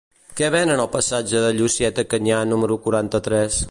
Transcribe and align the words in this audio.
Què 0.39 0.47
venen 0.55 0.81
al 0.85 0.89
passatge 0.95 1.43
de 1.45 1.53
Llucieta 1.59 2.09
Canyà 2.15 2.43
número 2.55 2.83
quaranta-tres? 2.89 3.59